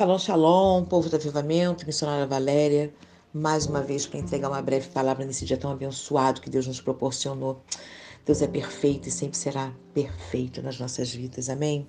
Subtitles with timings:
[0.00, 2.90] Shalom, shalom, povo do avivamento, missionária Valéria,
[3.34, 6.80] mais uma vez para entregar uma breve palavra nesse dia tão abençoado que Deus nos
[6.80, 7.60] proporcionou.
[8.24, 11.86] Deus é perfeito e sempre será perfeito nas nossas vidas, amém?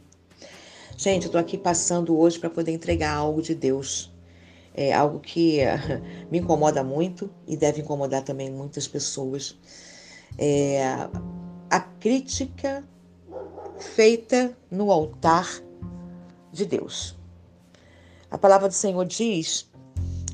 [0.97, 4.14] Gente, eu estou aqui passando hoje para poder entregar algo de Deus.
[4.75, 5.59] É algo que
[6.30, 9.57] me incomoda muito e deve incomodar também muitas pessoas.
[10.38, 10.84] É
[11.70, 12.84] a crítica
[13.80, 15.48] feita no altar
[16.52, 17.20] de Deus.
[18.31, 19.70] A palavra do Senhor diz,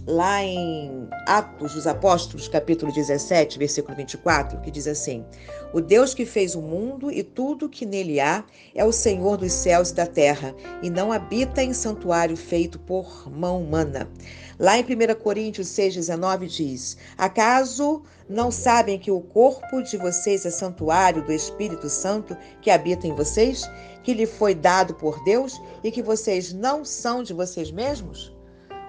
[0.08, 5.26] lá em Atos dos Apóstolos, capítulo 17, versículo 24, que diz assim:
[5.74, 9.52] O Deus que fez o mundo e tudo que nele há é o Senhor dos
[9.52, 14.10] céus e da terra, e não habita em santuário feito por mão humana.
[14.58, 20.50] Lá em 1 Coríntios 6,19 diz: Acaso não sabem que o corpo de vocês é
[20.50, 23.70] santuário do Espírito Santo que habita em vocês?
[24.08, 28.37] que lhe foi dado por Deus e que vocês não são de vocês mesmos?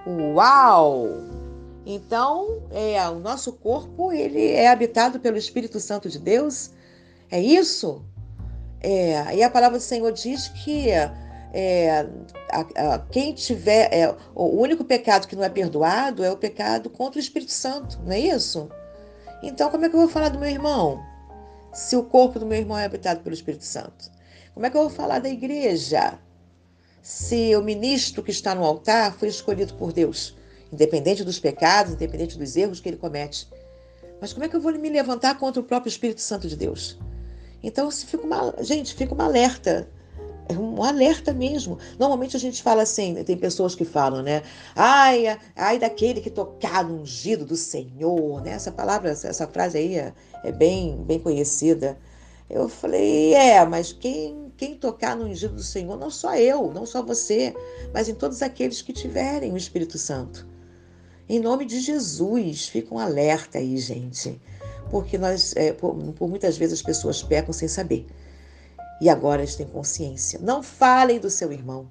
[0.07, 1.07] Uau!
[1.85, 6.71] Então, é, o nosso corpo ele é habitado pelo Espírito Santo de Deus.
[7.31, 8.05] É isso?
[8.81, 12.07] É, e a palavra do Senhor diz que é,
[12.51, 16.91] a, a, quem tiver é, o único pecado que não é perdoado é o pecado
[16.91, 18.69] contra o Espírito Santo, não é isso?
[19.43, 21.03] Então, como é que eu vou falar do meu irmão?
[21.73, 24.11] Se o corpo do meu irmão é habitado pelo Espírito Santo.
[24.55, 26.19] Como é que eu vou falar da igreja
[27.09, 30.37] se o ministro que está no altar foi escolhido por Deus,
[30.71, 33.49] independente dos pecados, independente dos erros que ele comete?
[34.21, 36.99] Mas como é que eu vou me levantar contra o próprio Espírito Santo de Deus?
[37.63, 39.89] Então, se fica uma, gente, fica um alerta.
[40.51, 41.79] É um alerta mesmo.
[41.99, 44.43] Normalmente a gente fala assim, tem pessoas que falam, né?
[44.77, 48.51] Ai, ai daquele que tocar no ungido do Senhor, né?
[48.51, 50.13] Essa palavra, essa frase aí é,
[50.45, 51.97] é bem, bem conhecida.
[52.51, 56.87] Eu falei, é, mas quem, quem tocar no ungido do Senhor, não só eu, não
[56.87, 57.55] só você,
[57.93, 60.47] mas em todos aqueles que tiverem o Espírito Santo.
[61.29, 64.41] Em nome de Jesus, fica um alerta aí, gente.
[64.91, 68.07] Porque nós, é, por, por muitas vezes as pessoas pecam sem saber.
[69.01, 70.41] E agora eles têm consciência.
[70.43, 71.87] Não falem do seu irmão.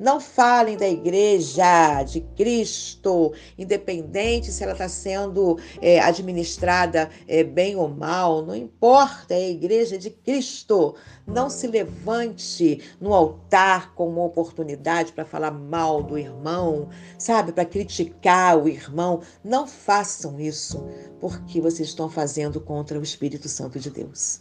[0.00, 7.76] Não falem da igreja de Cristo, independente se ela está sendo é, administrada é, bem
[7.76, 10.94] ou mal, não importa, é a igreja de Cristo.
[11.26, 16.88] Não se levante no altar com uma oportunidade para falar mal do irmão,
[17.18, 19.20] sabe, para criticar o irmão.
[19.44, 20.82] Não façam isso,
[21.20, 24.40] porque vocês estão fazendo contra o Espírito Santo de Deus.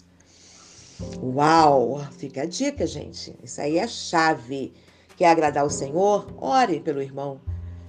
[1.21, 1.99] Uau!
[2.17, 3.35] Fica a dica, gente.
[3.43, 4.73] Isso aí é chave
[5.19, 7.41] quer agradar o Senhor, ore pelo irmão,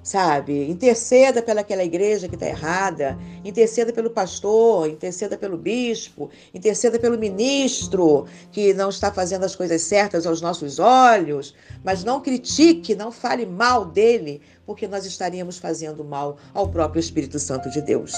[0.02, 0.68] sabe?
[0.68, 8.26] Interceda pelaquela igreja que está errada, interceda pelo pastor, interceda pelo bispo, interceda pelo ministro
[8.50, 11.54] que não está fazendo as coisas certas aos nossos olhos,
[11.84, 17.38] mas não critique, não fale mal dele, porque nós estaríamos fazendo mal ao próprio Espírito
[17.38, 18.12] Santo de Deus.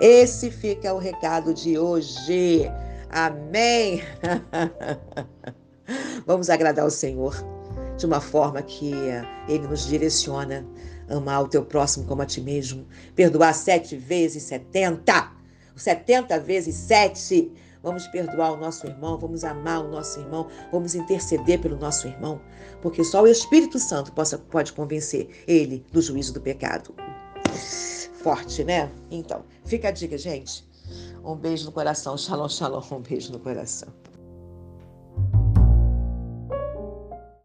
[0.00, 2.72] Esse fica o recado de hoje.
[3.10, 4.00] Amém.
[6.24, 7.55] Vamos agradar o Senhor
[7.96, 8.92] de uma forma que
[9.48, 10.66] Ele nos direciona.
[11.08, 12.86] Amar o teu próximo como a ti mesmo.
[13.14, 15.32] Perdoar sete vezes setenta.
[15.76, 17.52] Setenta vezes sete.
[17.82, 22.40] Vamos perdoar o nosso irmão, vamos amar o nosso irmão, vamos interceder pelo nosso irmão,
[22.82, 26.92] porque só o Espírito Santo possa, pode convencer ele do juízo do pecado.
[28.24, 28.90] Forte, né?
[29.08, 30.68] Então, fica a dica, gente.
[31.24, 32.18] Um beijo no coração.
[32.18, 32.82] Shalom, shalom.
[32.90, 33.88] Um beijo no coração.